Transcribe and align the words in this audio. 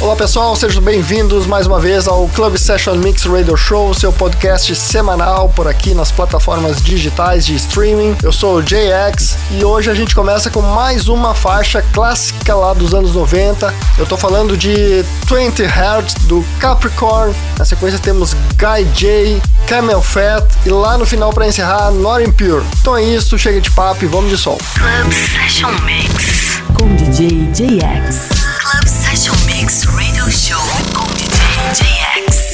Olá 0.00 0.14
pessoal, 0.14 0.54
sejam 0.54 0.80
bem-vindos 0.80 1.44
mais 1.44 1.66
uma 1.66 1.80
vez 1.80 2.06
ao 2.06 2.28
Club 2.28 2.56
Session 2.56 2.94
Mix 2.94 3.24
Radio 3.24 3.56
Show, 3.56 3.92
seu 3.92 4.12
podcast 4.12 4.72
semanal 4.76 5.48
por 5.48 5.66
aqui 5.66 5.92
nas 5.92 6.12
plataformas 6.12 6.80
digitais 6.80 7.44
de 7.44 7.56
streaming. 7.56 8.16
Eu 8.22 8.30
sou 8.30 8.58
o 8.58 8.62
JX 8.62 9.36
e 9.50 9.64
hoje 9.64 9.90
a 9.90 9.94
gente 9.94 10.14
começa 10.14 10.50
com 10.50 10.62
mais 10.62 11.08
uma 11.08 11.34
faixa 11.34 11.82
clássica 11.92 12.54
lá 12.54 12.72
dos 12.74 12.94
anos 12.94 13.12
90. 13.12 13.74
Eu 13.98 14.06
tô 14.06 14.16
falando 14.16 14.56
de 14.56 15.04
20 15.26 15.64
Hertz 15.64 16.14
do 16.26 16.44
Capricorn. 16.60 17.34
Na 17.58 17.64
sequência 17.64 17.98
temos 17.98 18.34
Guy 18.54 18.84
J, 18.94 19.42
Camel 19.66 20.00
Fat 20.00 20.44
e 20.64 20.68
lá 20.68 20.96
no 20.96 21.04
final 21.04 21.32
para 21.32 21.48
encerrar 21.48 21.90
Not 21.90 22.22
Impure. 22.22 22.64
Então 22.80 22.96
é 22.96 23.02
isso, 23.02 23.36
chega 23.36 23.60
de 23.60 23.70
papo 23.72 24.04
e 24.04 24.06
vamos 24.06 24.30
de 24.30 24.38
som. 24.38 24.56
Club 24.74 25.12
Session 25.12 25.72
Mix. 25.84 26.62
com 26.78 26.94
DJ 26.94 27.50
JX. 27.52 28.47
Club 28.70 28.86
Session 28.86 29.34
Mix 29.46 29.84
Radio 29.86 30.30
Show 30.30 30.60
com 30.94 31.06
DJ 31.14 31.38
JX. 31.72 32.47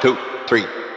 Two, 0.00 0.16
three. 0.48 0.87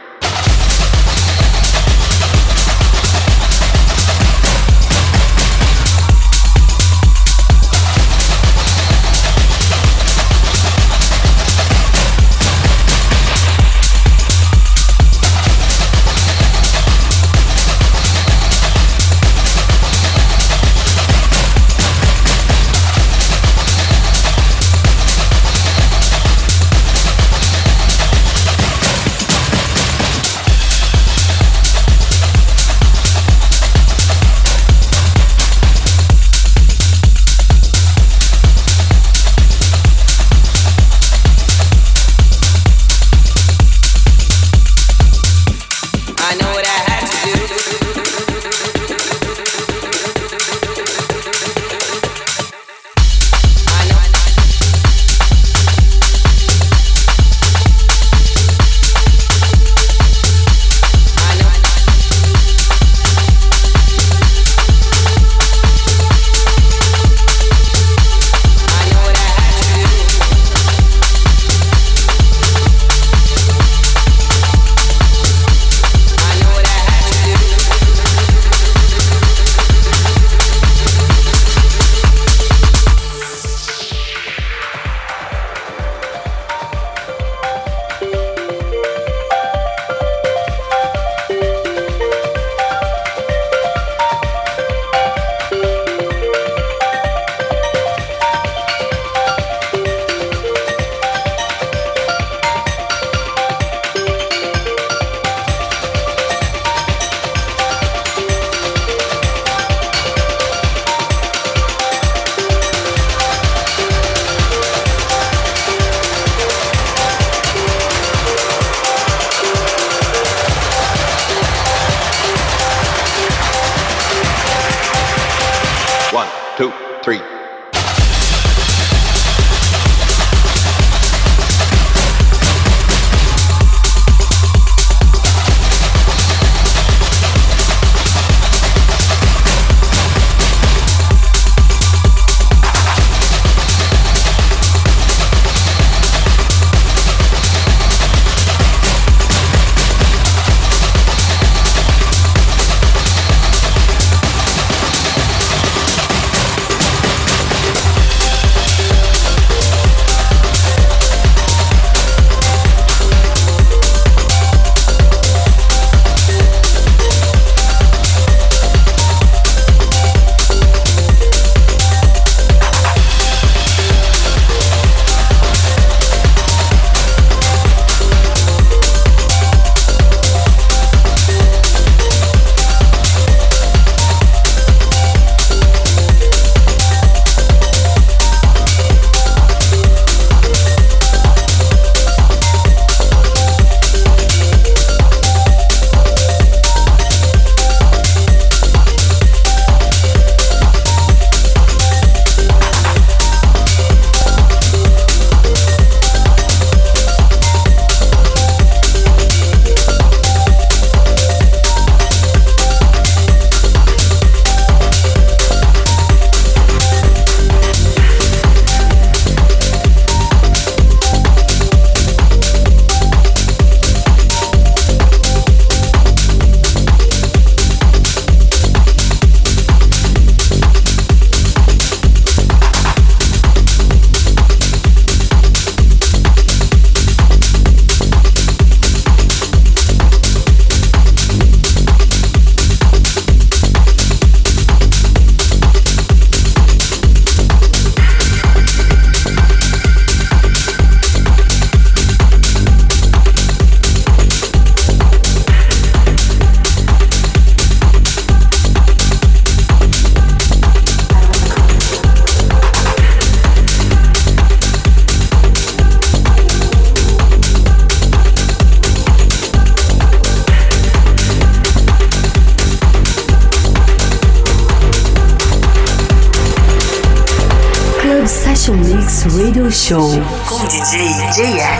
Show 279.92 280.08
Com 280.46 280.66
DJ 280.68 281.12
JX. 281.36 281.71